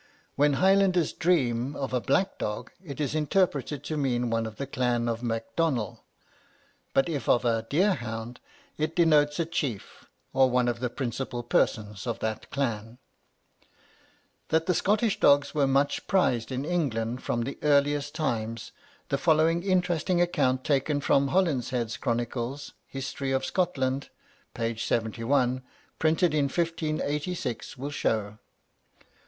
[0.35, 4.55] "When the Highlanders dream of a black dog, it is interpreted to mean one of
[4.55, 6.03] the clan of Macdonell;
[6.91, 8.39] but if of a deer hound,
[8.79, 12.97] it denotes a chief, or one of the principal persons of that clan."
[14.47, 18.71] That the Scottish dogs were much prized in England from the earliest times,
[19.09, 24.09] the following interesting account, taken from Holinshed's Chronicles, 'Historie of Scotland,'
[24.55, 24.75] p.
[24.75, 25.61] 71,
[25.99, 28.39] printed in 1586, will show.